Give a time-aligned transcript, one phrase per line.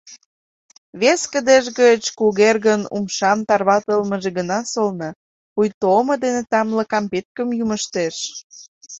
[1.01, 5.09] Вес кыдеж гыч Кугергын умшам тарватылмыже гына солна,
[5.53, 8.15] пуйто омо дене тамле кампеткым юмыштеш.